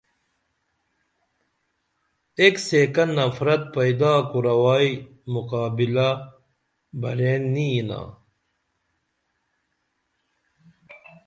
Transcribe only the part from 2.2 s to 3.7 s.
ایک سیکہ نفرت